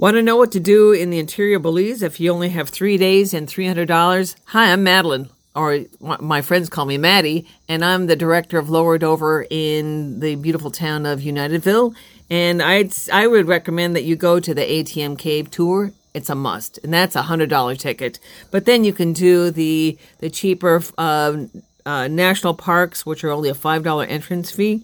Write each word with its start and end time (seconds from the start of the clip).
Want 0.00 0.14
to 0.14 0.22
know 0.22 0.36
what 0.36 0.50
to 0.52 0.60
do 0.60 0.92
in 0.92 1.10
the 1.10 1.18
interior 1.18 1.58
Belize 1.58 2.02
if 2.02 2.18
you 2.20 2.32
only 2.32 2.48
have 2.48 2.70
three 2.70 2.96
days 2.96 3.34
and 3.34 3.46
$300? 3.46 4.34
Hi, 4.46 4.72
I'm 4.72 4.82
Madeline, 4.82 5.28
or 5.54 5.80
my 6.00 6.40
friends 6.40 6.70
call 6.70 6.86
me 6.86 6.96
Maddie, 6.96 7.46
and 7.68 7.84
I'm 7.84 8.06
the 8.06 8.16
director 8.16 8.56
of 8.56 8.70
Lower 8.70 8.96
Dover 8.96 9.46
in 9.50 10.20
the 10.20 10.36
beautiful 10.36 10.70
town 10.70 11.04
of 11.04 11.20
Unitedville. 11.20 11.94
And 12.30 12.62
I'd, 12.62 12.94
I 13.12 13.26
would 13.26 13.46
recommend 13.46 13.94
that 13.94 14.04
you 14.04 14.16
go 14.16 14.40
to 14.40 14.54
the 14.54 14.62
ATM 14.62 15.18
Cave 15.18 15.50
tour. 15.50 15.92
It's 16.14 16.30
a 16.30 16.34
must, 16.34 16.78
and 16.82 16.94
that's 16.94 17.14
a 17.14 17.22
hundred 17.22 17.50
dollar 17.50 17.76
ticket. 17.76 18.18
But 18.50 18.64
then 18.64 18.84
you 18.84 18.94
can 18.94 19.12
do 19.12 19.50
the 19.50 19.98
the 20.20 20.30
cheaper 20.30 20.82
uh, 20.96 21.44
uh, 21.84 22.08
national 22.08 22.54
parks, 22.54 23.04
which 23.04 23.22
are 23.22 23.30
only 23.30 23.50
a 23.50 23.54
five 23.54 23.82
dollar 23.82 24.04
entrance 24.04 24.50
fee 24.50 24.82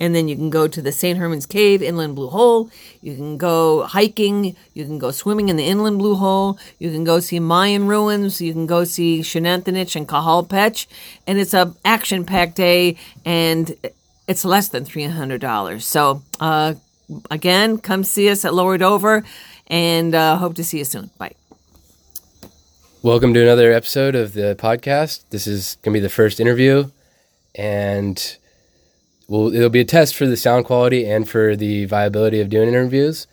and 0.00 0.14
then 0.14 0.28
you 0.28 0.36
can 0.36 0.50
go 0.50 0.68
to 0.68 0.80
the 0.80 0.92
St. 0.92 1.18
Herman's 1.18 1.46
Cave, 1.46 1.82
Inland 1.82 2.14
Blue 2.14 2.28
Hole. 2.28 2.70
You 3.02 3.14
can 3.16 3.36
go 3.36 3.82
hiking. 3.82 4.56
You 4.74 4.84
can 4.84 4.98
go 4.98 5.10
swimming 5.10 5.48
in 5.48 5.56
the 5.56 5.64
Inland 5.64 5.98
Blue 5.98 6.14
Hole. 6.14 6.58
You 6.78 6.90
can 6.90 7.04
go 7.04 7.20
see 7.20 7.40
Mayan 7.40 7.86
ruins. 7.86 8.40
You 8.40 8.52
can 8.52 8.66
go 8.66 8.84
see 8.84 9.20
Xunantunich 9.20 9.96
and 9.96 10.06
Cahal 10.06 10.48
Pech. 10.48 10.86
And 11.26 11.38
it's 11.38 11.54
a 11.54 11.74
action-packed 11.84 12.54
day, 12.54 12.96
and 13.24 13.74
it's 14.26 14.44
less 14.44 14.68
than 14.68 14.84
$300. 14.84 15.82
So, 15.82 16.22
uh, 16.38 16.74
again, 17.30 17.78
come 17.78 18.04
see 18.04 18.28
us 18.30 18.44
at 18.44 18.54
Lower 18.54 18.78
Dover, 18.78 19.24
and 19.66 20.14
uh, 20.14 20.36
hope 20.36 20.54
to 20.56 20.64
see 20.64 20.78
you 20.78 20.84
soon. 20.84 21.10
Bye. 21.18 21.34
Welcome 23.02 23.32
to 23.34 23.42
another 23.42 23.72
episode 23.72 24.14
of 24.14 24.32
the 24.32 24.56
podcast. 24.58 25.22
This 25.30 25.46
is 25.46 25.76
going 25.82 25.94
to 25.94 25.98
be 25.98 26.02
the 26.02 26.08
first 26.08 26.40
interview, 26.40 26.90
and 27.54 28.36
well, 29.28 29.54
it'll 29.54 29.68
be 29.68 29.80
a 29.80 29.84
test 29.84 30.16
for 30.16 30.26
the 30.26 30.36
sound 30.36 30.64
quality 30.64 31.08
and 31.08 31.28
for 31.28 31.54
the 31.54 31.84
viability 31.84 32.40
of 32.40 32.48
doing 32.48 32.68
interviews. 32.68 33.26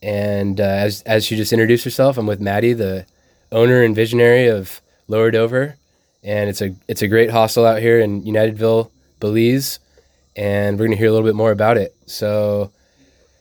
And 0.00 0.60
uh, 0.60 0.64
as 0.64 1.02
as 1.02 1.26
she 1.26 1.36
just 1.36 1.52
introduced 1.52 1.84
herself, 1.84 2.16
I'm 2.16 2.26
with 2.26 2.40
Maddie, 2.40 2.72
the 2.72 3.04
owner 3.52 3.82
and 3.82 3.94
visionary 3.94 4.46
of 4.46 4.80
Lower 5.08 5.30
Dover, 5.30 5.76
and 6.22 6.48
it's 6.48 6.62
a 6.62 6.74
it's 6.88 7.02
a 7.02 7.08
great 7.08 7.30
hostel 7.30 7.66
out 7.66 7.80
here 7.80 8.00
in 8.00 8.22
Unitedville, 8.22 8.90
Belize, 9.18 9.78
and 10.36 10.78
we're 10.78 10.86
gonna 10.86 10.96
hear 10.96 11.08
a 11.08 11.12
little 11.12 11.26
bit 11.26 11.34
more 11.34 11.50
about 11.50 11.76
it. 11.76 11.94
So, 12.06 12.70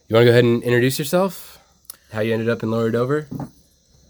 you 0.08 0.16
want 0.16 0.24
to 0.24 0.26
go 0.26 0.32
ahead 0.32 0.44
and 0.44 0.64
introduce 0.64 1.00
yourself? 1.00 1.60
How 2.12 2.22
you 2.22 2.34
ended 2.34 2.50
up 2.50 2.64
in 2.64 2.72
Lower 2.72 2.90
Dover? 2.90 3.28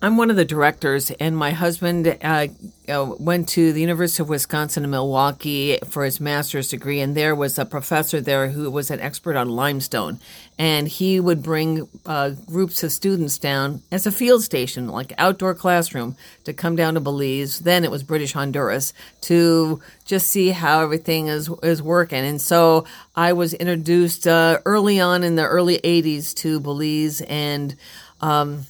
I'm 0.01 0.15
one 0.15 0.29
of 0.31 0.37
the 0.37 0.45
directors, 0.45 1.11
and 1.11 1.35
my 1.37 1.51
husband 1.51 2.17
uh, 2.21 2.47
uh, 2.89 3.05
went 3.19 3.49
to 3.49 3.71
the 3.73 3.81
University 3.81 4.23
of 4.23 4.29
Wisconsin 4.29 4.83
in 4.83 4.89
Milwaukee 4.89 5.77
for 5.87 6.03
his 6.03 6.19
master's 6.19 6.69
degree, 6.69 6.99
and 6.99 7.15
there 7.15 7.35
was 7.35 7.57
a 7.57 7.65
professor 7.65 8.19
there 8.21 8.49
who 8.49 8.69
was 8.69 8.91
an 8.91 8.99
expert 8.99 9.35
on 9.35 9.49
limestone, 9.49 10.19
and 10.57 10.87
he 10.87 11.19
would 11.19 11.43
bring 11.43 11.87
uh, 12.05 12.31
groups 12.47 12.83
of 12.83 12.91
students 12.91 13.37
down 13.37 13.81
as 13.91 14.05
a 14.05 14.11
field 14.11 14.43
station, 14.43 14.87
like 14.87 15.13
outdoor 15.17 15.53
classroom, 15.53 16.15
to 16.43 16.53
come 16.53 16.75
down 16.75 16.95
to 16.95 16.99
Belize. 16.99 17.59
Then 17.59 17.83
it 17.83 17.91
was 17.91 18.03
British 18.03 18.33
Honduras 18.33 18.93
to 19.21 19.81
just 20.05 20.27
see 20.27 20.49
how 20.49 20.81
everything 20.81 21.27
is 21.27 21.49
is 21.63 21.81
working, 21.81 22.25
and 22.25 22.41
so 22.41 22.85
I 23.15 23.33
was 23.33 23.53
introduced 23.53 24.27
uh, 24.27 24.59
early 24.65 24.99
on 24.99 25.23
in 25.23 25.35
the 25.35 25.45
early 25.45 25.79
'80s 25.79 26.33
to 26.35 26.59
Belize 26.59 27.21
and. 27.21 27.75
Um, 28.21 28.65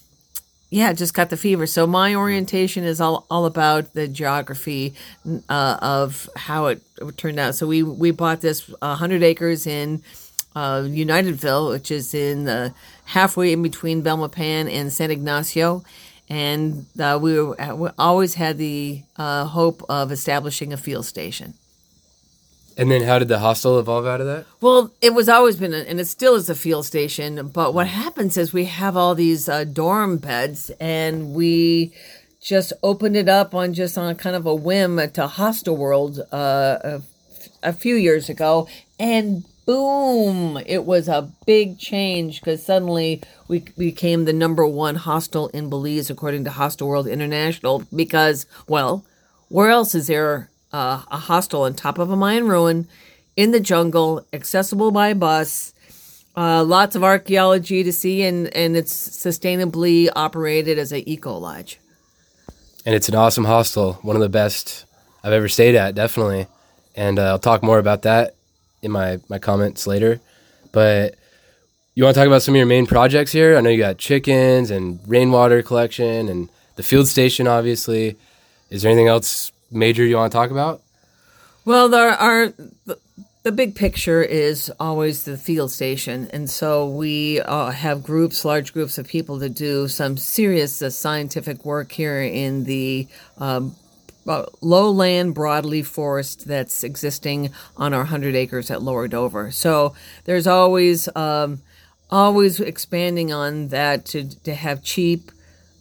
yeah, 0.69 0.93
just 0.93 1.13
got 1.13 1.29
the 1.29 1.37
fever. 1.37 1.65
So 1.65 1.87
my 1.87 2.13
orientation 2.13 2.83
is 2.83 3.01
all, 3.01 3.25
all 3.29 3.45
about 3.45 3.93
the 3.93 4.07
geography 4.07 4.93
uh, 5.49 5.77
of 5.81 6.29
how 6.35 6.67
it, 6.67 6.81
turned 7.17 7.39
out. 7.39 7.55
So 7.55 7.65
we 7.65 7.81
we 7.81 8.11
bought 8.11 8.41
this 8.41 8.67
100 8.67 9.23
acres 9.23 9.65
in 9.65 10.03
uh, 10.55 10.81
Unitedville, 10.81 11.71
which 11.71 11.91
is 11.91 12.13
in 12.13 12.43
the 12.43 12.73
halfway 13.05 13.53
in 13.53 13.63
between 13.63 14.03
Belmopan 14.03 14.71
and 14.71 14.91
San 14.91 15.09
Ignacio, 15.09 15.83
and 16.29 16.85
uh, 16.99 17.17
we, 17.21 17.39
were, 17.39 17.55
we 17.75 17.89
always 17.97 18.35
had 18.35 18.57
the 18.57 19.01
uh, 19.17 19.45
hope 19.45 19.81
of 19.89 20.11
establishing 20.11 20.73
a 20.73 20.77
field 20.77 21.05
station. 21.05 21.53
And 22.77 22.89
then 22.89 23.03
how 23.03 23.19
did 23.19 23.27
the 23.27 23.39
hostel 23.39 23.77
evolve 23.79 24.05
out 24.05 24.21
of 24.21 24.27
that? 24.27 24.45
Well, 24.61 24.91
it 25.01 25.13
was 25.13 25.27
always 25.27 25.57
been, 25.57 25.73
a, 25.73 25.79
and 25.79 25.99
it 25.99 26.05
still 26.05 26.35
is 26.35 26.49
a 26.49 26.55
field 26.55 26.85
station. 26.85 27.49
But 27.49 27.73
what 27.73 27.87
happens 27.87 28.37
is 28.37 28.53
we 28.53 28.65
have 28.65 28.95
all 28.95 29.15
these 29.15 29.49
uh, 29.49 29.65
dorm 29.65 30.17
beds, 30.17 30.71
and 30.79 31.33
we 31.33 31.91
just 32.41 32.71
opened 32.81 33.17
it 33.17 33.27
up 33.27 33.53
on 33.53 33.73
just 33.73 33.97
on 33.97 34.15
kind 34.15 34.35
of 34.35 34.45
a 34.45 34.55
whim 34.55 34.99
to 35.11 35.27
Hostel 35.27 35.75
World 35.75 36.21
uh, 36.31 36.77
a, 36.83 37.01
a 37.63 37.73
few 37.73 37.95
years 37.95 38.29
ago, 38.29 38.67
and 38.97 39.43
boom, 39.65 40.57
it 40.65 40.83
was 40.83 41.07
a 41.07 41.31
big 41.45 41.77
change 41.77 42.39
because 42.39 42.65
suddenly 42.65 43.21
we 43.47 43.59
became 43.77 44.25
the 44.25 44.33
number 44.33 44.65
one 44.65 44.95
hostel 44.95 45.47
in 45.49 45.69
Belize 45.69 46.09
according 46.09 46.43
to 46.43 46.49
Hostel 46.49 46.87
World 46.87 47.05
International. 47.07 47.83
Because, 47.95 48.47
well, 48.67 49.05
where 49.47 49.69
else 49.69 49.93
is 49.93 50.07
there 50.07 50.49
uh, 50.71 51.03
a 51.09 51.17
hostel 51.17 51.63
on 51.63 51.73
top 51.73 51.97
of 51.97 52.09
a 52.09 52.15
Mayan 52.15 52.47
ruin 52.47 52.87
in 53.35 53.51
the 53.51 53.59
jungle, 53.59 54.25
accessible 54.33 54.91
by 54.91 55.13
bus. 55.13 55.73
Uh, 56.35 56.63
lots 56.63 56.95
of 56.95 57.03
archaeology 57.03 57.83
to 57.83 57.91
see, 57.91 58.23
and, 58.23 58.47
and 58.55 58.77
it's 58.77 58.93
sustainably 58.93 60.09
operated 60.15 60.77
as 60.77 60.91
an 60.91 61.07
eco 61.07 61.37
lodge. 61.37 61.79
And 62.85 62.95
it's 62.95 63.09
an 63.09 63.15
awesome 63.15 63.45
hostel, 63.45 63.93
one 64.01 64.15
of 64.15 64.21
the 64.21 64.29
best 64.29 64.85
I've 65.23 65.33
ever 65.33 65.49
stayed 65.49 65.75
at, 65.75 65.95
definitely. 65.95 66.47
And 66.95 67.19
uh, 67.19 67.23
I'll 67.23 67.39
talk 67.39 67.61
more 67.61 67.79
about 67.79 68.03
that 68.03 68.35
in 68.81 68.91
my, 68.91 69.19
my 69.29 69.39
comments 69.39 69.85
later. 69.85 70.21
But 70.71 71.15
you 71.95 72.03
want 72.03 72.15
to 72.15 72.21
talk 72.21 72.27
about 72.27 72.41
some 72.41 72.53
of 72.53 72.57
your 72.57 72.65
main 72.65 72.85
projects 72.85 73.31
here? 73.31 73.57
I 73.57 73.61
know 73.61 73.69
you 73.69 73.77
got 73.77 73.97
chickens 73.97 74.71
and 74.71 74.99
rainwater 75.07 75.61
collection 75.61 76.29
and 76.29 76.49
the 76.75 76.83
field 76.83 77.07
station, 77.07 77.47
obviously. 77.47 78.15
Is 78.69 78.83
there 78.83 78.91
anything 78.91 79.07
else 79.07 79.51
major 79.71 80.05
you 80.05 80.15
want 80.15 80.31
to 80.31 80.37
talk 80.37 80.51
about? 80.51 80.81
Well, 81.65 81.89
there 81.89 82.09
are 82.09 82.47
the, 82.85 82.97
the 83.43 83.51
big 83.51 83.75
picture 83.75 84.21
is 84.21 84.71
always 84.79 85.23
the 85.23 85.37
field 85.37 85.71
station, 85.71 86.29
and 86.31 86.49
so 86.49 86.87
we 86.87 87.41
uh, 87.41 87.71
have 87.71 88.03
groups, 88.03 88.43
large 88.43 88.73
groups 88.73 88.97
of 88.97 89.07
people 89.07 89.39
to 89.39 89.49
do 89.49 89.87
some 89.87 90.17
serious 90.17 90.81
uh, 90.81 90.89
scientific 90.89 91.65
work 91.65 91.91
here 91.91 92.21
in 92.21 92.63
the. 92.65 93.07
Um, 93.37 93.75
uh, 94.27 94.45
lowland 94.61 95.33
broadleaf 95.33 95.87
forest 95.87 96.45
that's 96.45 96.83
existing 96.83 97.49
on 97.77 97.93
our 97.93 98.01
100 98.01 98.35
acres 98.35 98.69
at 98.69 98.83
Lower 98.83 99.07
Dover. 99.07 99.49
So 99.49 99.95
there's 100.25 100.45
always 100.45 101.09
um, 101.15 101.63
always 102.11 102.59
expanding 102.59 103.31
on 103.31 103.69
that 103.69 104.05
to, 104.07 104.29
to 104.43 104.53
have 104.53 104.83
cheap, 104.83 105.31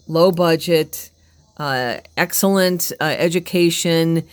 low 0.06 0.31
budget, 0.31 1.10
uh, 1.58 1.98
excellent 2.16 2.92
uh, 3.00 3.04
education 3.04 4.24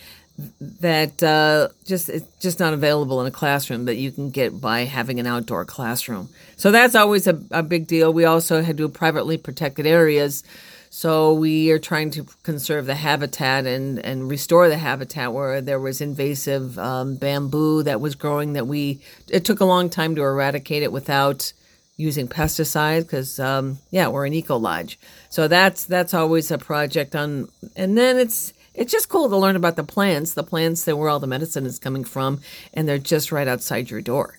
that 0.60 1.22
uh, 1.22 1.68
just 1.84 2.08
it's 2.08 2.26
just 2.40 2.60
not 2.60 2.74
available 2.74 3.20
in 3.20 3.26
a 3.26 3.30
classroom 3.30 3.86
that 3.86 3.96
you 3.96 4.12
can 4.12 4.30
get 4.30 4.60
by 4.60 4.80
having 4.84 5.18
an 5.18 5.26
outdoor 5.26 5.64
classroom. 5.64 6.28
So 6.56 6.70
that's 6.70 6.94
always 6.94 7.26
a, 7.26 7.40
a 7.50 7.62
big 7.62 7.86
deal. 7.86 8.12
We 8.12 8.24
also 8.26 8.62
had 8.62 8.76
to 8.76 8.86
do 8.86 8.88
privately 8.88 9.38
protected 9.38 9.86
areas. 9.86 10.44
So 10.90 11.34
we 11.34 11.70
are 11.72 11.78
trying 11.78 12.10
to 12.12 12.26
conserve 12.42 12.86
the 12.86 12.94
habitat 12.94 13.66
and, 13.66 13.98
and 13.98 14.30
restore 14.30 14.68
the 14.68 14.78
habitat 14.78 15.32
where 15.32 15.60
there 15.60 15.80
was 15.80 16.00
invasive 16.00 16.78
um, 16.78 17.16
bamboo 17.16 17.82
that 17.82 18.00
was 18.00 18.14
growing 18.14 18.54
that 18.54 18.66
we 18.66 19.00
it 19.28 19.44
took 19.44 19.60
a 19.60 19.64
long 19.64 19.90
time 19.90 20.14
to 20.14 20.22
eradicate 20.22 20.82
it 20.82 20.92
without 20.92 21.52
using 21.96 22.28
pesticides 22.28 23.02
because 23.02 23.40
um, 23.40 23.78
yeah 23.90 24.08
we're 24.08 24.26
an 24.26 24.34
eco 24.34 24.56
lodge. 24.56 24.98
So 25.28 25.48
that's 25.48 25.84
that's 25.84 26.14
always 26.14 26.50
a 26.50 26.58
project 26.58 27.16
on 27.16 27.48
and 27.74 27.96
then 27.96 28.18
it's 28.18 28.52
it's 28.74 28.92
just 28.92 29.08
cool 29.08 29.28
to 29.28 29.36
learn 29.36 29.56
about 29.56 29.76
the 29.76 29.84
plants 29.84 30.34
the 30.34 30.44
plants 30.44 30.84
that 30.84 30.96
where 30.96 31.08
all 31.08 31.20
the 31.20 31.26
medicine 31.26 31.66
is 31.66 31.78
coming 31.78 32.04
from 32.04 32.40
and 32.74 32.88
they're 32.88 32.98
just 32.98 33.32
right 33.32 33.48
outside 33.48 33.90
your 33.90 34.02
door. 34.02 34.38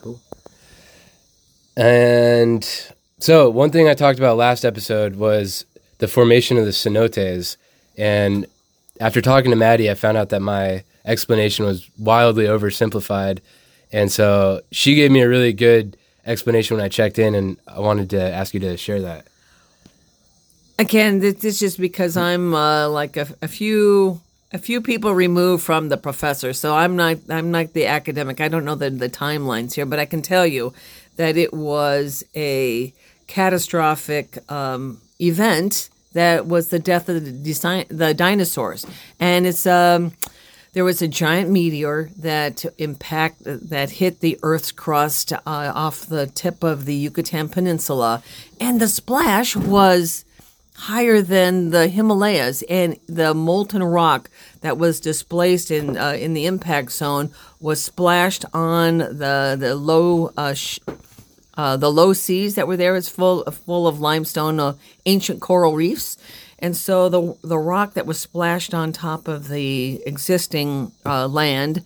Cool. 0.00 0.20
And 1.76 2.92
so 3.24 3.48
one 3.48 3.70
thing 3.70 3.88
i 3.88 3.94
talked 3.94 4.18
about 4.18 4.36
last 4.36 4.64
episode 4.64 5.16
was 5.16 5.64
the 5.98 6.08
formation 6.08 6.58
of 6.58 6.66
the 6.66 6.70
cenotes 6.70 7.56
and 7.96 8.46
after 9.00 9.22
talking 9.22 9.50
to 9.50 9.56
maddie 9.56 9.90
i 9.90 9.94
found 9.94 10.16
out 10.16 10.28
that 10.28 10.42
my 10.42 10.84
explanation 11.06 11.64
was 11.64 11.88
wildly 11.98 12.44
oversimplified 12.44 13.38
and 13.92 14.12
so 14.12 14.60
she 14.72 14.94
gave 14.94 15.10
me 15.10 15.22
a 15.22 15.28
really 15.28 15.52
good 15.54 15.96
explanation 16.26 16.76
when 16.76 16.84
I 16.84 16.88
checked 16.88 17.18
in, 17.18 17.34
and 17.34 17.56
I 17.66 17.80
wanted 17.80 18.10
to 18.10 18.20
ask 18.20 18.54
you 18.54 18.60
to 18.60 18.76
share 18.76 19.00
that. 19.02 19.26
Again, 20.78 21.20
this 21.20 21.44
is 21.44 21.60
just 21.60 21.78
because 21.78 22.16
I'm 22.16 22.54
uh, 22.54 22.88
like 22.88 23.16
a, 23.16 23.28
a, 23.40 23.48
few 23.48 24.20
a 24.52 24.58
few 24.58 24.80
people 24.80 25.14
removed 25.14 25.62
from 25.62 25.88
the 25.88 25.96
professor, 25.96 26.52
so 26.52 26.74
I'm 26.74 26.96
not 26.96 27.18
I'm 27.30 27.50
not 27.50 27.74
the 27.74 27.86
academic. 27.86 28.40
I 28.40 28.48
don't 28.48 28.64
know 28.64 28.74
the 28.74 28.90
the 28.90 29.08
timelines 29.08 29.74
here, 29.74 29.86
but 29.86 30.00
I 30.00 30.04
can 30.04 30.20
tell 30.20 30.46
you 30.46 30.72
that 31.16 31.36
it 31.36 31.54
was 31.54 32.24
a 32.34 32.92
catastrophic 33.28 34.38
um, 34.50 35.00
event 35.20 35.90
that 36.12 36.46
was 36.46 36.68
the 36.68 36.78
death 36.78 37.08
of 37.08 37.24
the, 37.24 37.86
the 37.88 38.14
dinosaurs, 38.14 38.84
and 39.20 39.46
it's 39.46 39.66
um, 39.66 40.12
there 40.74 40.84
was 40.84 41.00
a 41.00 41.08
giant 41.08 41.50
meteor 41.50 42.10
that 42.18 42.64
impact 42.78 43.38
that 43.44 43.90
hit 43.90 44.20
the 44.20 44.38
Earth's 44.42 44.72
crust 44.72 45.32
uh, 45.32 45.38
off 45.46 46.06
the 46.06 46.26
tip 46.26 46.62
of 46.62 46.84
the 46.84 46.94
Yucatan 46.94 47.48
Peninsula, 47.48 48.22
and 48.60 48.80
the 48.80 48.88
splash 48.88 49.56
was 49.56 50.24
higher 50.76 51.22
than 51.22 51.70
the 51.70 51.86
Himalayas, 51.86 52.62
and 52.68 52.98
the 53.08 53.32
molten 53.32 53.82
rock 53.84 54.28
that 54.60 54.76
was 54.76 55.00
displaced 55.00 55.70
in 55.70 55.96
uh, 55.96 56.16
in 56.18 56.34
the 56.34 56.46
impact 56.46 56.90
zone 56.90 57.30
was 57.60 57.82
splashed 57.82 58.44
on 58.52 58.98
the 58.98 59.56
the 59.58 59.74
low. 59.74 60.32
Uh, 60.36 60.54
sh- 60.54 60.80
uh, 61.56 61.76
the 61.76 61.90
low 61.90 62.12
seas 62.12 62.54
that 62.54 62.66
were 62.66 62.76
there 62.76 62.96
is 62.96 63.08
full 63.08 63.44
full 63.44 63.86
of 63.86 64.00
limestone, 64.00 64.58
uh, 64.60 64.74
ancient 65.06 65.40
coral 65.40 65.74
reefs, 65.74 66.16
and 66.58 66.76
so 66.76 67.08
the 67.08 67.36
the 67.42 67.58
rock 67.58 67.94
that 67.94 68.06
was 68.06 68.18
splashed 68.18 68.74
on 68.74 68.92
top 68.92 69.28
of 69.28 69.48
the 69.48 70.02
existing 70.06 70.92
uh, 71.06 71.28
land, 71.28 71.84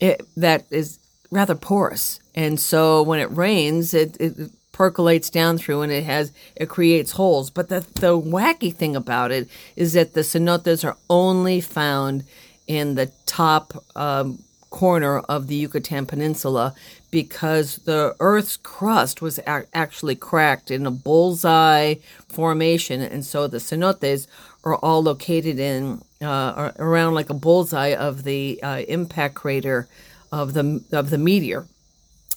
it, 0.00 0.22
that 0.36 0.64
is 0.70 0.98
rather 1.30 1.54
porous, 1.54 2.20
and 2.34 2.58
so 2.58 3.02
when 3.02 3.20
it 3.20 3.30
rains, 3.30 3.94
it, 3.94 4.16
it 4.20 4.50
percolates 4.76 5.30
down 5.30 5.56
through 5.56 5.80
and 5.80 5.90
it 5.90 6.04
has 6.04 6.32
it 6.54 6.68
creates 6.68 7.12
holes. 7.12 7.48
But 7.50 7.68
the 7.68 7.80
the 7.94 8.18
wacky 8.18 8.74
thing 8.74 8.94
about 8.94 9.32
it 9.32 9.48
is 9.74 9.94
that 9.94 10.12
the 10.12 10.20
cenotes 10.20 10.84
are 10.84 10.96
only 11.08 11.62
found 11.62 12.24
in 12.66 12.94
the 12.94 13.10
top 13.24 13.72
um, 13.96 14.42
corner 14.76 15.20
of 15.20 15.46
the 15.46 15.54
Yucatan 15.54 16.04
Peninsula 16.04 16.74
because 17.10 17.76
the 17.86 18.14
Earth's 18.20 18.58
crust 18.58 19.22
was 19.22 19.38
a- 19.38 19.64
actually 19.72 20.14
cracked 20.14 20.70
in 20.70 20.84
a 20.84 20.90
bullseye 20.90 21.94
formation, 22.28 23.00
and 23.00 23.24
so 23.24 23.46
the 23.46 23.56
cenotes 23.56 24.26
are 24.64 24.76
all 24.76 25.02
located 25.02 25.58
in 25.58 26.02
uh, 26.20 26.72
around 26.78 27.14
like 27.14 27.30
a 27.30 27.34
bullseye 27.34 27.94
of 27.94 28.24
the 28.24 28.60
uh, 28.62 28.82
impact 28.86 29.34
crater 29.34 29.88
of 30.30 30.52
the 30.52 30.84
of 30.92 31.08
the 31.08 31.18
meteor, 31.18 31.64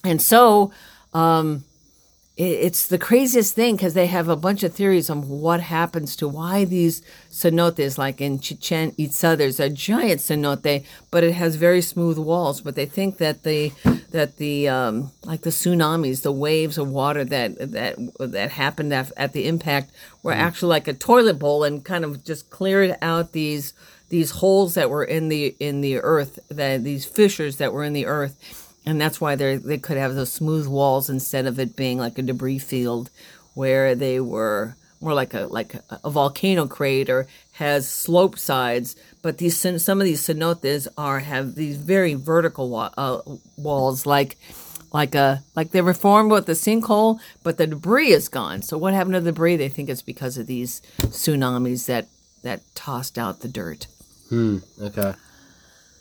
and 0.02 0.22
so. 0.22 0.72
Um, 1.12 1.64
it's 2.40 2.86
the 2.86 2.98
craziest 2.98 3.54
thing 3.54 3.76
because 3.76 3.92
they 3.92 4.06
have 4.06 4.28
a 4.28 4.36
bunch 4.36 4.62
of 4.62 4.72
theories 4.72 5.10
on 5.10 5.28
what 5.28 5.60
happens 5.60 6.16
to 6.16 6.26
why 6.26 6.64
these 6.64 7.02
cenotes, 7.30 7.98
like 7.98 8.22
in 8.22 8.38
Chichen 8.38 8.94
Itza, 8.96 9.36
there's 9.36 9.60
a 9.60 9.68
giant 9.68 10.22
cenote, 10.22 10.86
but 11.10 11.22
it 11.22 11.34
has 11.34 11.56
very 11.56 11.82
smooth 11.82 12.16
walls. 12.16 12.62
But 12.62 12.76
they 12.76 12.86
think 12.86 13.18
that 13.18 13.42
the 13.42 13.72
that 14.12 14.38
the 14.38 14.70
um, 14.70 15.12
like 15.22 15.42
the 15.42 15.50
tsunamis, 15.50 16.22
the 16.22 16.32
waves 16.32 16.78
of 16.78 16.88
water 16.88 17.24
that 17.26 17.58
that 17.72 17.96
that 18.18 18.52
happened 18.52 18.94
at, 18.94 19.12
at 19.18 19.34
the 19.34 19.46
impact, 19.46 19.90
were 20.22 20.32
mm. 20.32 20.38
actually 20.38 20.70
like 20.70 20.88
a 20.88 20.94
toilet 20.94 21.38
bowl 21.38 21.62
and 21.62 21.84
kind 21.84 22.06
of 22.06 22.24
just 22.24 22.48
cleared 22.48 22.96
out 23.02 23.32
these 23.32 23.74
these 24.08 24.30
holes 24.30 24.74
that 24.74 24.88
were 24.88 25.04
in 25.04 25.28
the 25.28 25.54
in 25.60 25.82
the 25.82 25.98
earth, 25.98 26.38
that 26.48 26.84
these 26.84 27.04
fissures 27.04 27.58
that 27.58 27.74
were 27.74 27.84
in 27.84 27.92
the 27.92 28.06
earth 28.06 28.66
and 28.90 29.00
that's 29.00 29.20
why 29.20 29.36
they 29.36 29.56
they 29.56 29.78
could 29.78 29.96
have 29.96 30.16
those 30.16 30.32
smooth 30.32 30.66
walls 30.66 31.08
instead 31.08 31.46
of 31.46 31.60
it 31.60 31.76
being 31.76 31.96
like 31.96 32.18
a 32.18 32.22
debris 32.22 32.58
field 32.58 33.08
where 33.54 33.94
they 33.94 34.18
were 34.18 34.74
more 35.00 35.14
like 35.14 35.32
a 35.32 35.46
like 35.46 35.76
a, 36.02 36.10
volcano 36.10 36.66
crater 36.66 37.28
has 37.52 37.88
slope 37.88 38.36
sides. 38.36 38.96
But 39.22 39.38
these 39.38 39.56
some 39.56 40.00
of 40.00 40.04
these 40.04 40.22
cenotes 40.22 40.88
are 40.98 41.20
have 41.20 41.54
these 41.54 41.76
very 41.76 42.14
vertical 42.14 42.68
wa- 42.68 42.92
uh, 42.96 43.20
walls 43.56 44.06
like 44.06 44.36
like 44.92 45.14
a 45.14 45.44
like 45.54 45.70
they 45.70 45.82
were 45.82 45.94
formed 45.94 46.32
with 46.32 46.46
the 46.46 46.54
sinkhole 46.54 47.20
but 47.44 47.58
the 47.58 47.68
debris 47.68 48.10
is 48.10 48.28
gone. 48.28 48.60
So 48.60 48.76
what 48.76 48.92
happened 48.92 49.14
to 49.14 49.20
the 49.20 49.30
debris? 49.30 49.54
They 49.54 49.68
think 49.68 49.88
it's 49.88 50.02
because 50.02 50.36
of 50.36 50.48
these 50.48 50.82
tsunamis 50.98 51.86
that 51.86 52.08
that 52.42 52.62
tossed 52.74 53.18
out 53.18 53.38
the 53.38 53.48
dirt. 53.48 53.86
Hmm 54.30 54.58
okay 54.82 55.14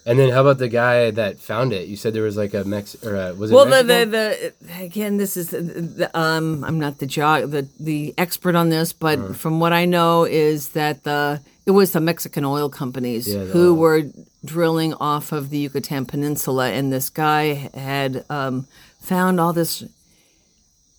and 0.10 0.20
then 0.20 0.30
how 0.32 0.42
about 0.42 0.58
the 0.58 0.68
guy 0.68 1.12
that 1.12 1.40
found 1.40 1.72
it? 1.72 1.88
You 1.88 1.96
said 1.96 2.14
there 2.14 2.24
was 2.24 2.38
like 2.38 2.54
a 2.54 2.64
Mex 2.64 2.96
or 3.04 3.16
a, 3.16 3.34
was 3.34 3.52
it 3.52 3.54
well 3.54 3.66
the, 3.66 3.84
the 3.84 4.54
the 4.62 4.84
again 4.84 5.18
this 5.18 5.38
is 5.38 5.50
the, 5.50 6.10
um 6.14 6.64
I'm 6.64 6.80
not 6.80 6.98
the 6.98 7.06
jog 7.06 7.52
the 7.52 7.68
the 7.80 8.14
expert 8.18 8.56
on 8.56 8.70
this, 8.70 8.92
but 8.94 9.20
uh 9.20 9.34
from 9.34 9.60
what 9.60 9.74
I 9.74 9.86
know 9.86 10.26
is 10.26 10.70
that 10.70 11.04
the 11.04 11.42
it 11.70 11.72
was 11.72 11.92
the 11.92 12.00
Mexican 12.00 12.46
oil 12.46 12.68
companies 12.68 13.28
yeah, 13.28 13.46
who 13.46 13.74
oil. 13.74 13.76
were 13.76 14.04
drilling 14.44 14.96
off 14.96 15.32
of 15.32 15.52
the 15.52 15.60
Yucatan 15.60 16.06
Peninsula, 16.06 16.72
and 16.72 16.92
this 16.92 17.10
guy 17.10 17.70
had 17.76 18.26
um, 18.30 18.66
found 19.00 19.40
all 19.40 19.54
this. 19.54 19.84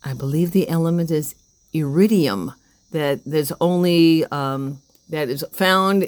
I 0.03 0.13
believe 0.13 0.51
the 0.51 0.69
element 0.69 1.11
is 1.11 1.35
iridium 1.73 2.53
that 2.91 3.19
there's 3.25 3.51
only 3.59 4.25
um, 4.25 4.81
that 5.09 5.29
is 5.29 5.43
found 5.51 6.07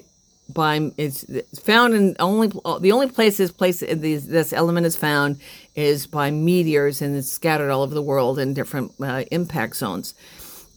by 0.49 0.91
it's 0.97 1.25
found 1.59 1.93
in 1.93 2.15
only 2.19 2.47
the 2.47 2.91
only 2.91 3.07
place 3.07 3.37
this 3.37 3.51
place 3.51 3.79
this, 3.79 4.25
this 4.25 4.53
element 4.53 4.85
is 4.85 4.95
found 4.95 5.39
is 5.75 6.05
by 6.05 6.31
meteors 6.31 7.01
and 7.01 7.15
it's 7.15 7.31
scattered 7.31 7.71
all 7.71 7.81
over 7.81 7.93
the 7.93 8.01
world 8.01 8.39
in 8.39 8.53
different 8.53 8.91
uh, 9.01 9.23
impact 9.31 9.75
zones. 9.75 10.13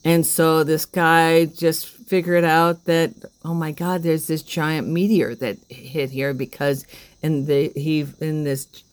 And 0.05 0.25
so 0.25 0.63
this 0.63 0.85
guy 0.85 1.45
just 1.45 1.87
figured 1.87 2.45
out 2.45 2.85
that 2.85 3.13
oh 3.43 3.53
my 3.53 3.71
god 3.71 4.03
there's 4.03 4.27
this 4.27 4.41
giant 4.41 4.87
meteor 4.87 5.35
that 5.35 5.57
hit 5.67 6.09
here 6.11 6.33
because 6.33 6.85
in 7.21 7.45
the 7.45 7.71
he 7.75 8.05
in 8.21 8.45
this 8.45 8.83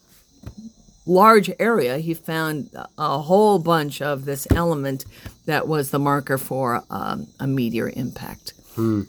large 1.06 1.50
area 1.60 1.98
he 1.98 2.14
found 2.14 2.70
a 2.98 3.18
whole 3.20 3.60
bunch 3.60 4.02
of 4.02 4.24
this 4.24 4.48
element 4.50 5.04
that 5.46 5.68
was 5.68 5.90
the 5.90 5.98
marker 5.98 6.38
for 6.38 6.82
um, 6.90 7.28
a 7.38 7.46
meteor 7.46 7.92
impact. 7.94 8.54
Hmm. 8.74 9.02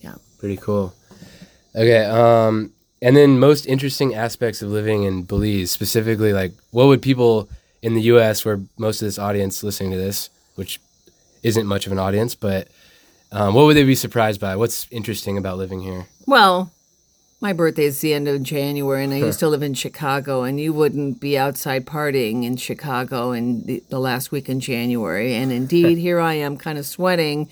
yeah. 0.00 0.14
Pretty 0.38 0.56
cool 0.56 0.94
Okay. 1.74 2.04
Um, 2.04 2.72
and 3.02 3.16
then 3.16 3.38
most 3.38 3.66
interesting 3.66 4.14
aspects 4.14 4.62
of 4.62 4.68
living 4.70 5.04
in 5.04 5.22
Belize, 5.22 5.70
specifically, 5.70 6.32
like 6.32 6.52
what 6.70 6.86
would 6.86 7.02
people 7.02 7.48
in 7.82 7.94
the 7.94 8.02
U.S., 8.02 8.44
where 8.44 8.60
most 8.76 9.00
of 9.00 9.06
this 9.06 9.18
audience 9.18 9.62
listening 9.62 9.90
to 9.92 9.96
this, 9.96 10.28
which 10.54 10.80
isn't 11.42 11.66
much 11.66 11.86
of 11.86 11.92
an 11.92 11.98
audience, 11.98 12.34
but 12.34 12.68
um, 13.32 13.54
what 13.54 13.64
would 13.64 13.76
they 13.76 13.84
be 13.84 13.94
surprised 13.94 14.40
by? 14.40 14.56
What's 14.56 14.86
interesting 14.90 15.38
about 15.38 15.56
living 15.56 15.80
here? 15.80 16.06
Well, 16.26 16.72
my 17.40 17.54
birthday 17.54 17.84
is 17.84 18.00
the 18.00 18.12
end 18.12 18.28
of 18.28 18.42
January, 18.42 19.02
and 19.02 19.14
I 19.14 19.18
used 19.18 19.40
to 19.40 19.48
live 19.48 19.62
in 19.62 19.72
Chicago, 19.72 20.42
and 20.42 20.60
you 20.60 20.74
wouldn't 20.74 21.20
be 21.20 21.38
outside 21.38 21.86
partying 21.86 22.44
in 22.44 22.56
Chicago 22.56 23.32
in 23.32 23.64
the, 23.64 23.82
the 23.88 23.98
last 23.98 24.30
week 24.30 24.50
in 24.50 24.60
January. 24.60 25.34
And 25.34 25.50
indeed, 25.50 25.96
here 25.96 26.20
I 26.20 26.34
am, 26.34 26.58
kind 26.58 26.76
of 26.76 26.84
sweating 26.84 27.48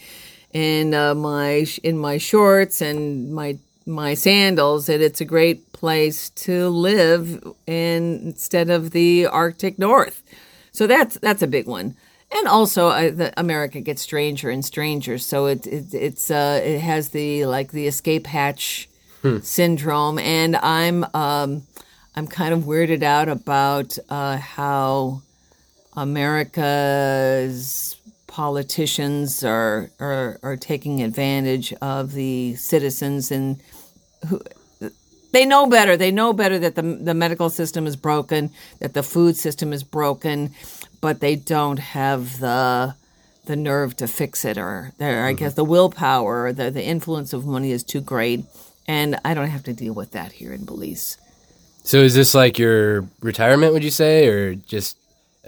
in 0.53 0.93
uh, 0.93 1.15
my 1.15 1.67
in 1.83 1.97
my 1.99 2.19
shorts 2.19 2.83
and 2.83 3.33
my 3.33 3.59
my 3.89 4.15
sandals 4.15 4.87
that 4.87 5.01
it's 5.01 5.21
a 5.21 5.25
great 5.25 5.73
place 5.73 6.31
to 6.31 6.69
live 6.69 7.43
in 7.67 8.21
instead 8.23 8.71
of 8.71 8.91
the 8.91 9.27
Arctic 9.27 9.79
North. 9.79 10.23
So 10.73 10.87
that's 10.87 11.19
that's 11.19 11.43
a 11.43 11.47
big 11.47 11.67
one. 11.67 11.97
And 12.31 12.47
also, 12.47 12.89
uh, 12.89 13.11
the, 13.11 13.41
America 13.41 13.81
gets 13.81 14.03
stranger 14.03 14.51
and 14.51 14.63
stranger. 14.63 15.17
So 15.17 15.47
it, 15.47 15.67
it 15.67 15.95
it's 15.95 16.31
uh, 16.31 16.61
it 16.63 16.81
has 16.81 17.09
the 17.09 17.47
like 17.47 17.73
the 17.73 17.87
escape 17.87 18.27
hatch 18.27 18.87
hmm. 19.23 19.39
syndrome, 19.39 20.19
and 20.19 20.57
I'm 20.57 21.07
um, 21.15 21.63
I'm 22.15 22.27
kind 22.27 22.53
of 22.53 22.65
weirded 22.65 23.03
out 23.03 23.31
about 23.31 23.97
uh, 24.11 24.37
how 24.37 25.23
America's 25.97 27.97
politicians 28.27 29.43
are, 29.43 29.91
are 29.99 30.39
are 30.43 30.57
taking 30.57 31.03
advantage 31.03 31.73
of 31.81 32.13
the 32.13 32.57
citizens 32.57 33.33
and 33.33 33.59
who 34.27 34.43
they 35.33 35.45
know 35.45 35.67
better. 35.67 35.97
They 35.97 36.11
know 36.11 36.33
better 36.33 36.59
that 36.59 36.75
the 36.75 36.83
the 36.83 37.15
medical 37.15 37.51
system 37.51 37.87
is 37.87 37.97
broken, 37.97 38.51
that 38.81 38.95
the 38.95 39.03
food 39.03 39.37
system 39.37 39.73
is 39.73 39.83
broken, 39.83 40.55
but 41.01 41.21
they 41.21 41.37
don't 41.37 41.79
have 41.79 42.41
the 42.41 42.95
the 43.45 43.57
nerve 43.57 43.97
to 43.97 44.07
fix 44.07 44.45
it, 44.45 44.59
or 44.59 44.93
mm-hmm. 44.99 45.27
I 45.27 45.33
guess 45.33 45.55
the 45.55 45.65
willpower, 45.65 46.45
or 46.45 46.53
the 46.53 46.71
the 46.71 46.85
influence 46.85 47.33
of 47.33 47.47
money 47.47 47.73
is 47.73 47.83
too 47.83 48.01
great, 48.01 48.45
and 48.87 49.19
I 49.25 49.35
don't 49.35 49.49
have 49.49 49.65
to 49.65 49.73
deal 49.73 49.95
with 49.95 50.13
that 50.13 50.33
here 50.33 50.53
in 50.53 50.65
Belize. 50.65 51.19
So, 51.83 51.99
is 51.99 52.15
this 52.15 52.35
like 52.35 52.59
your 52.59 53.07
retirement? 53.21 53.73
Would 53.73 53.85
you 53.85 53.91
say, 53.91 54.29
or 54.29 54.55
just 54.55 54.97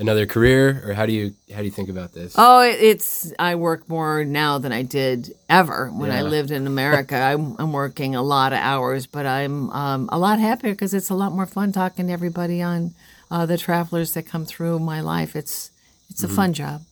another 0.01 0.27
career, 0.27 0.83
or 0.87 0.95
how 0.95 1.07
do 1.07 1.13
you 1.13 1.35
how 1.53 1.59
do 1.59 1.67
you 1.67 1.71
think 1.71 1.91
about 1.91 2.13
this? 2.13 2.35
Oh, 2.37 2.63
it's 2.63 3.33
I 3.39 3.55
work 3.55 3.89
more 3.89 4.25
now 4.25 4.59
than 4.59 4.73
I 4.73 4.83
did 4.83 5.33
ever 5.49 5.91
when 5.93 6.11
yeah. 6.11 6.21
I 6.21 6.23
lived 6.23 6.51
in 6.51 6.67
America. 6.67 7.17
I'm, 7.31 7.55
I'm, 7.59 7.73
working 7.73 8.15
a 8.17 8.23
lot 8.23 8.53
of 8.53 8.59
hours, 8.59 9.07
but 9.07 9.27
I'm 9.27 9.71
um, 9.71 10.09
a 10.11 10.19
lot 10.19 10.41
happier 10.41 10.73
because 10.73 10.95
it's 10.95 11.11
a 11.11 11.15
lot 11.15 11.33
more 11.33 11.47
fun 11.47 11.71
talking 11.71 12.07
to 12.07 12.13
everybody 12.13 12.63
on 12.63 12.95
uh, 13.31 13.47
the 13.47 13.59
travelers 13.59 14.15
that 14.15 14.25
come 14.25 14.47
through 14.47 14.79
my 14.79 15.01
life. 15.01 15.37
It's 15.37 15.71
it's 16.09 16.25
a 16.25 16.27
mm-hmm. 16.27 16.37
fun 16.37 16.53
job. 16.55 16.83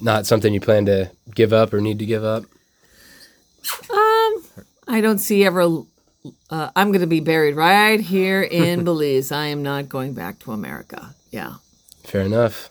Not 0.00 0.26
something 0.26 0.52
you 0.52 0.60
plan 0.60 0.86
to 0.86 1.10
give 1.34 1.52
up 1.52 1.72
or 1.72 1.80
need 1.80 2.00
to 2.00 2.06
give 2.06 2.24
up. 2.24 2.44
Um, 3.90 4.44
I 4.88 5.00
don't 5.00 5.18
see 5.18 5.44
ever. 5.44 5.62
Uh, 6.50 6.70
I'm 6.76 6.88
going 6.88 7.00
to 7.00 7.06
be 7.06 7.20
buried 7.20 7.56
right 7.56 8.00
here 8.00 8.42
in 8.42 8.84
Belize. 8.84 9.32
I 9.32 9.46
am 9.46 9.62
not 9.62 9.88
going 9.88 10.12
back 10.12 10.38
to 10.40 10.52
America. 10.52 11.14
Yeah. 11.30 11.54
Fair 12.04 12.22
enough. 12.22 12.70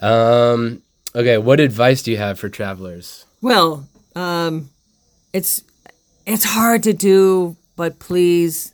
Um, 0.00 0.82
okay, 1.14 1.38
what 1.38 1.60
advice 1.60 2.02
do 2.02 2.10
you 2.10 2.16
have 2.16 2.38
for 2.38 2.48
travelers? 2.48 3.24
Well, 3.40 3.88
um, 4.14 4.70
it's 5.32 5.62
it's 6.26 6.44
hard 6.44 6.82
to 6.84 6.92
do, 6.92 7.56
but 7.76 7.98
please 7.98 8.72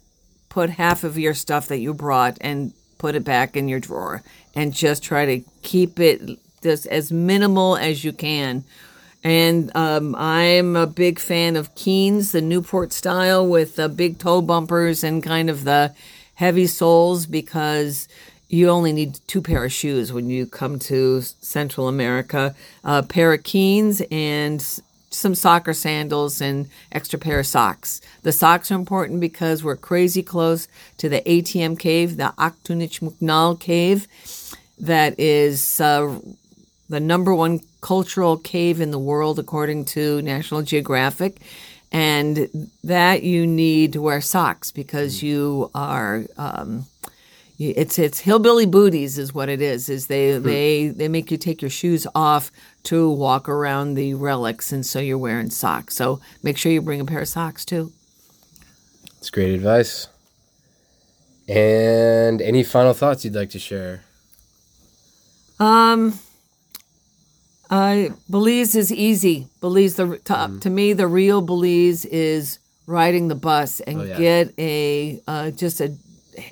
put 0.49 0.71
half 0.71 1.05
of 1.05 1.19
your 1.19 1.35
stuff 1.35 1.69
that 1.69 1.79
you 1.79 1.95
brought 1.95 2.37
and 2.41 2.73
put 2.99 3.15
it 3.15 3.25
back 3.25 3.57
in 3.57 3.69
your 3.69 3.81
drawer 3.81 4.23
and 4.55 4.75
just 4.75 5.03
try 5.03 5.25
to 5.25 5.45
keep 5.63 6.01
it 6.01 6.21
just 6.63 6.87
as 6.87 7.13
minimal 7.13 7.77
as 7.77 8.05
you 8.05 8.13
can. 8.13 8.65
And 9.25 9.75
um, 9.77 10.15
I'm 10.15 10.77
a 10.77 10.87
big 10.87 11.19
fan 11.19 11.57
of 11.57 11.75
Keens, 11.75 12.33
the 12.33 12.41
Newport 12.41 12.93
style 12.93 13.47
with 13.47 13.77
the 13.77 13.89
big 13.89 14.19
toe 14.19 14.41
bumpers 14.41 15.03
and 15.03 15.23
kind 15.23 15.51
of 15.51 15.65
the 15.65 15.95
heavy 16.35 16.67
soles 16.67 17.27
because 17.27 18.09
you 18.49 18.71
only 18.71 18.93
need 18.93 19.19
two 19.27 19.43
pair 19.43 19.65
of 19.65 19.73
shoes 19.73 20.13
when 20.13 20.31
you 20.31 20.47
come 20.47 20.79
to 20.79 21.21
Central 21.21 21.89
America. 21.89 22.55
A 22.83 23.03
pair 23.03 23.33
of 23.35 23.43
Keens 23.43 24.01
and 24.11 24.65
some 25.11 25.35
soccer 25.35 25.75
sandals 25.75 26.41
and 26.41 26.69
extra 26.93 27.19
pair 27.19 27.41
of 27.41 27.47
socks. 27.47 28.01
The 28.23 28.33
socks 28.33 28.71
are 28.71 28.75
important 28.75 29.21
because 29.21 29.63
we're 29.65 29.77
crazy 29.77 30.23
close 30.23 30.69
to 30.99 31.09
the 31.09 31.21
ATM 31.23 31.79
cave, 31.79 32.17
the 32.17 32.35
Aktunich 32.39 33.01
Muknal 33.01 33.59
cave, 33.59 34.07
that 34.79 35.19
is 35.19 35.81
uh, 35.81 36.19
the 36.89 37.01
number 37.01 37.35
one 37.35 37.61
cultural 37.81 38.37
cave 38.37 38.81
in 38.81 38.91
the 38.91 38.99
world 38.99 39.39
according 39.39 39.85
to 39.87 40.23
National 40.23 40.63
Geographic. 40.63 41.37
And 41.91 42.71
that 42.85 43.23
you 43.23 43.47
need 43.47 43.95
to 43.95 44.03
wear 44.03 44.21
socks 44.21 44.71
because 44.71 45.23
you 45.23 45.71
are. 45.75 46.25
Um, 46.37 46.87
it's 47.59 47.99
it's 47.99 48.21
hillbilly 48.21 48.67
booties 48.67 49.19
is 49.19 49.35
what 49.35 49.49
it 49.49 49.61
is. 49.61 49.89
Is 49.89 50.07
they 50.07 50.37
hmm. 50.37 50.45
they 50.45 50.89
they 50.89 51.09
make 51.09 51.31
you 51.31 51.37
take 51.37 51.61
your 51.61 51.71
shoes 51.71 52.07
off 52.15 52.51
to 52.85 53.11
walk 53.11 53.49
around 53.49 53.95
the 53.95 54.15
relics, 54.15 54.73
and 54.73 54.87
so 54.87 55.01
you're 55.01 55.19
wearing 55.19 55.51
socks. 55.51 55.95
So 55.95 56.21
make 56.43 56.57
sure 56.57 56.71
you 56.71 56.81
bring 56.81 57.01
a 57.01 57.05
pair 57.05 57.21
of 57.21 57.29
socks 57.29 57.65
too. 57.65 57.93
It's 59.19 59.31
great 59.31 59.55
advice. 59.55 60.09
And 61.49 62.41
any 62.43 62.63
final 62.63 62.93
thoughts 62.93 63.25
you'd 63.25 63.35
like 63.35 63.51
to 63.51 63.59
share? 63.59 64.05
Um, 65.59 66.19
uh, 67.71 68.11
Belize 68.31 68.77
is 68.77 68.93
easy. 68.93 69.49
Belize 69.61 69.97
the 69.97 70.19
to, 70.19 70.33
mm. 70.33 70.61
to 70.61 70.71
me 70.71 70.93
the 70.93 71.09
real 71.09 71.41
Belize 71.41 72.05
is 72.05 72.61
riding 72.87 73.29
the 73.29 73.35
bus 73.35 73.81
and 73.81 74.01
oh, 74.01 74.05
yeah. 74.05 74.19
get 74.19 74.55
a 74.59 75.21
uh, 75.27 75.51
just 75.51 75.81
a 75.81 75.97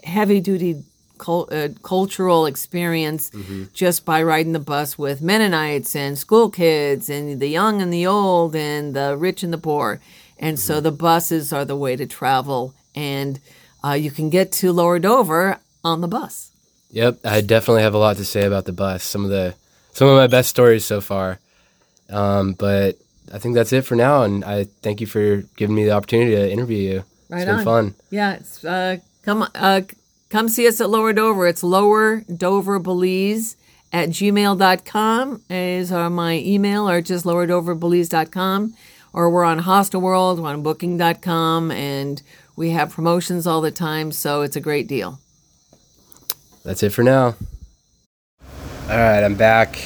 heavy 0.03 0.41
duty 0.41 0.83
uh, 1.19 1.69
cultural 1.83 2.47
experience 2.47 3.31
mm-hmm. 3.31 3.65
just 3.73 4.05
by 4.05 4.23
riding 4.23 4.53
the 4.53 4.59
bus 4.59 4.99
with 4.99 5.23
Mennonites 5.23 5.97
and 5.97 6.19
school 6.19 6.51
kids 6.51 7.09
and 7.09 7.41
the 7.41 7.49
young 7.49 7.83
and 7.83 7.93
the 7.93 8.07
old 8.07 8.55
and 8.55 8.95
the 8.95 9.17
rich 9.17 9.43
and 9.43 9.53
the 9.53 9.59
poor. 9.59 10.01
And 10.39 10.57
mm-hmm. 10.57 10.67
so 10.67 10.81
the 10.81 10.93
buses 10.93 11.53
are 11.53 11.65
the 11.65 11.77
way 11.77 11.97
to 11.97 12.07
travel. 12.07 12.75
And 12.95 13.41
uh, 13.85 13.93
you 13.93 14.11
can 14.11 14.31
get 14.31 14.53
to 14.53 14.73
Lower 14.73 14.99
Dover 14.99 15.59
on 15.85 16.01
the 16.01 16.09
bus. 16.09 16.51
Yep, 16.91 17.21
I 17.25 17.41
definitely 17.41 17.83
have 17.83 17.95
a 17.95 17.99
lot 17.99 18.17
to 18.17 18.25
say 18.25 18.45
about 18.45 18.65
the 18.65 18.73
bus. 18.73 19.03
Some 19.03 19.25
of 19.25 19.31
the 19.31 19.55
some 19.93 20.09
of 20.09 20.17
my 20.17 20.27
best 20.27 20.51
stories 20.51 20.85
so 20.85 21.01
far. 21.01 21.39
Um, 22.09 22.53
but 22.53 22.99
I 23.33 23.39
think 23.39 23.55
that's 23.55 23.73
it 23.73 23.83
for 23.83 23.97
now, 23.97 24.23
and 24.23 24.45
I 24.45 24.65
thank 24.83 25.01
you 25.01 25.07
for 25.07 25.43
giving 25.57 25.75
me 25.75 25.85
the 25.85 25.91
opportunity 25.91 26.33
to 26.33 26.51
interview 26.51 26.79
you. 26.79 27.05
Right 27.29 27.39
it's 27.39 27.47
been 27.47 27.59
on. 27.59 27.65
fun. 27.65 27.95
Yeah, 28.11 28.35
it's 28.35 28.65
uh, 28.65 28.99
come 29.23 29.49
uh, 29.55 29.81
come 30.37 30.51
see 30.51 30.69
us 30.69 30.83
at 30.83 30.91
Lower 30.91 31.15
Dover. 31.15 31.47
It's 31.47 31.63
Lower 31.63 32.21
Dover 32.21 32.79
Belize 32.79 33.57
at 33.91 34.11
gmail.com 34.11 35.43
is 35.49 35.91
our, 35.91 36.11
my 36.11 36.35
email 36.41 36.87
or 36.87 37.01
just 37.01 37.25
lowerdoverbelize.com 37.25 38.75
or 39.15 39.31
we're 39.31 39.45
on 39.45 39.61
Hostel 39.61 40.03
World, 40.03 40.39
we're 40.39 40.51
on 40.51 40.63
booking.com 40.63 41.71
and 41.71 42.21
we 42.55 42.69
have 42.73 42.93
promotions 42.93 43.47
all 43.47 43.63
the 43.63 43.71
time, 43.71 44.13
so 44.13 44.43
it's 44.43 44.57
a 44.57 44.61
great 44.61 44.87
deal. 44.87 45.21
That's 46.65 46.83
it 46.83 46.91
for 46.91 47.03
now. 47.03 47.35
All 48.43 48.99
right, 48.99 49.25
I'm 49.25 49.37
back 49.37 49.79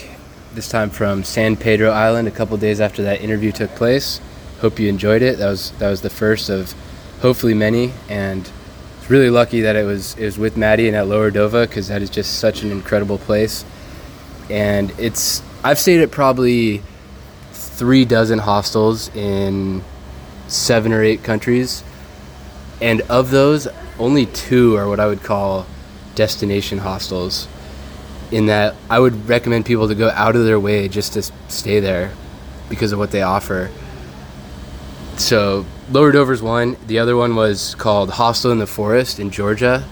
this 0.55 0.69
time 0.69 0.91
from 0.91 1.23
San 1.23 1.57
Pedro 1.57 1.93
Island 1.93 2.27
a 2.27 2.33
couple 2.33 2.57
days 2.57 2.81
after 2.81 3.05
that 3.05 3.21
interview 3.21 3.53
took 3.53 3.71
place. 3.77 4.21
Hope 4.61 4.81
you 4.81 4.89
enjoyed 4.89 5.23
it. 5.23 5.39
That 5.39 5.49
was 5.49 5.71
that 5.79 5.89
was 5.89 6.01
the 6.01 6.11
first 6.11 6.49
of 6.49 6.75
hopefully 7.21 7.55
many 7.55 7.93
and 8.09 8.51
really 9.11 9.29
lucky 9.29 9.63
that 9.63 9.75
it 9.75 9.85
was 9.85 10.17
it 10.17 10.25
was 10.25 10.39
with 10.39 10.57
Maddie 10.57 10.87
and 10.87 10.97
at 10.97 11.09
Lower 11.09 11.31
Dover 11.31 11.67
because 11.67 11.89
that 11.89 12.01
is 12.01 12.09
just 12.09 12.39
such 12.39 12.63
an 12.63 12.71
incredible 12.71 13.19
place. 13.19 13.65
And 14.49 14.93
it's 14.99 15.43
I've 15.65 15.79
stayed 15.79 16.01
at 16.01 16.11
probably 16.11 16.83
three 17.53 18.05
dozen 18.05 18.39
hostels 18.39 19.15
in 19.15 19.83
seven 20.47 20.93
or 20.93 21.03
eight 21.03 21.23
countries, 21.25 21.83
and 22.81 23.03
of 23.03 23.31
those, 23.31 23.69
only 23.99 24.27
two 24.27 24.77
are 24.77 24.89
what 24.89 25.01
I 25.01 25.07
would 25.07 25.23
call 25.23 25.67
destination 26.15 26.79
hostels. 26.79 27.49
In 28.31 28.47
that, 28.47 28.77
I 28.89 29.01
would 29.01 29.29
recommend 29.29 29.67
people 29.67 29.89
to 29.89 29.95
go 29.95 30.09
out 30.11 30.37
of 30.37 30.45
their 30.45 30.61
way 30.61 30.87
just 30.89 31.15
to 31.15 31.23
stay 31.49 31.81
there 31.81 32.13
because 32.69 32.93
of 32.93 32.99
what 33.01 33.11
they 33.11 33.23
offer. 33.23 33.71
So 35.17 35.67
Lower 35.91 36.13
Dover's 36.13 36.41
one. 36.41 36.77
The 36.87 37.01
other 37.01 37.17
one 37.17 37.35
was 37.35 37.75
called 37.75 38.11
Hostel 38.11 38.53
in 38.53 38.59
the 38.59 38.67
Forest 38.67 39.19
in 39.19 39.31
Georgia. 39.33 39.85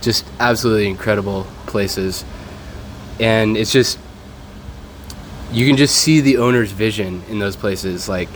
Just 0.00 0.24
absolutely 0.40 0.88
incredible 0.88 1.46
places. 1.66 2.24
And 3.20 3.58
it's 3.58 3.70
just, 3.70 3.98
you 5.50 5.66
can 5.66 5.76
just 5.76 5.94
see 5.96 6.22
the 6.22 6.38
owner's 6.38 6.72
vision 6.72 7.22
in 7.28 7.38
those 7.38 7.54
places. 7.54 8.08
Like 8.08 8.30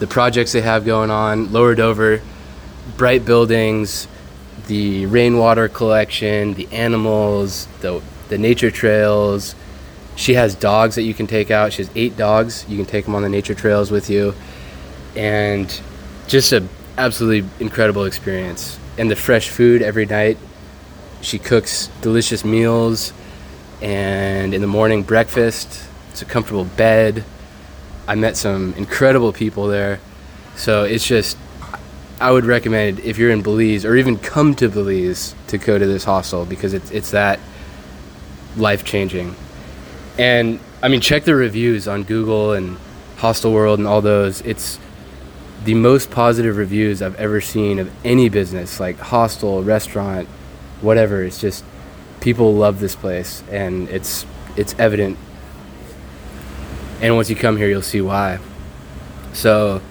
the 0.00 0.08
projects 0.08 0.52
they 0.52 0.60
have 0.60 0.84
going 0.84 1.08
on, 1.08 1.52
Lower 1.52 1.76
Dover, 1.76 2.20
bright 2.96 3.24
buildings, 3.24 4.08
the 4.66 5.06
rainwater 5.06 5.68
collection, 5.68 6.54
the 6.54 6.66
animals, 6.72 7.68
the, 7.80 8.02
the 8.28 8.38
nature 8.38 8.72
trails. 8.72 9.54
She 10.16 10.34
has 10.34 10.56
dogs 10.56 10.96
that 10.96 11.02
you 11.02 11.14
can 11.14 11.28
take 11.28 11.52
out. 11.52 11.72
She 11.72 11.82
has 11.82 11.92
eight 11.94 12.16
dogs. 12.16 12.66
You 12.68 12.76
can 12.76 12.86
take 12.86 13.04
them 13.04 13.14
on 13.14 13.22
the 13.22 13.28
nature 13.28 13.54
trails 13.54 13.92
with 13.92 14.10
you. 14.10 14.34
And 15.14 15.80
just 16.28 16.52
a 16.52 16.66
absolutely 16.98 17.48
incredible 17.60 18.04
experience. 18.04 18.78
And 18.98 19.10
the 19.10 19.16
fresh 19.16 19.50
food 19.50 19.82
every 19.82 20.06
night. 20.06 20.38
She 21.20 21.38
cooks 21.38 21.90
delicious 22.02 22.44
meals, 22.44 23.12
and 23.82 24.54
in 24.54 24.60
the 24.60 24.66
morning 24.66 25.02
breakfast. 25.02 25.82
It's 26.10 26.22
a 26.22 26.24
comfortable 26.24 26.64
bed. 26.64 27.24
I 28.08 28.14
met 28.14 28.36
some 28.36 28.72
incredible 28.74 29.32
people 29.32 29.66
there, 29.66 30.00
so 30.54 30.84
it's 30.84 31.06
just. 31.06 31.36
I 32.18 32.30
would 32.30 32.46
recommend 32.46 33.00
if 33.00 33.18
you're 33.18 33.30
in 33.30 33.42
Belize 33.42 33.84
or 33.84 33.94
even 33.94 34.16
come 34.16 34.54
to 34.54 34.70
Belize 34.70 35.34
to 35.48 35.58
go 35.58 35.78
to 35.78 35.86
this 35.86 36.04
hostel 36.04 36.46
because 36.46 36.72
it's 36.72 36.90
it's 36.90 37.10
that 37.10 37.38
life 38.56 38.84
changing. 38.84 39.36
And 40.18 40.60
I 40.82 40.88
mean, 40.88 41.02
check 41.02 41.24
the 41.24 41.34
reviews 41.34 41.86
on 41.86 42.04
Google 42.04 42.52
and 42.52 42.78
Hostel 43.18 43.52
World 43.52 43.78
and 43.78 43.86
all 43.86 44.00
those. 44.00 44.40
It's 44.42 44.78
the 45.64 45.74
most 45.74 46.10
positive 46.10 46.56
reviews 46.56 47.02
I've 47.02 47.16
ever 47.16 47.40
seen 47.40 47.78
of 47.78 47.90
any 48.04 48.28
business, 48.28 48.78
like 48.78 48.98
hostel, 48.98 49.62
restaurant, 49.62 50.28
whatever. 50.80 51.22
It's 51.22 51.40
just 51.40 51.64
people 52.20 52.54
love 52.54 52.80
this 52.80 52.96
place, 52.96 53.42
and 53.50 53.88
it's 53.88 54.26
it's 54.56 54.74
evident. 54.78 55.18
And 57.00 57.14
once 57.14 57.28
you 57.28 57.36
come 57.36 57.56
here, 57.56 57.68
you'll 57.68 57.82
see 57.82 58.00
why. 58.00 58.38
So, 59.32 59.82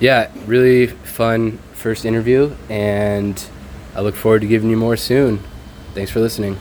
yeah, 0.00 0.30
really 0.46 0.86
fun 0.86 1.58
first 1.74 2.04
interview, 2.04 2.54
and 2.70 3.42
I 3.94 4.00
look 4.00 4.14
forward 4.14 4.40
to 4.40 4.46
giving 4.46 4.70
you 4.70 4.76
more 4.76 4.96
soon. 4.96 5.40
Thanks 5.94 6.10
for 6.10 6.20
listening. 6.20 6.56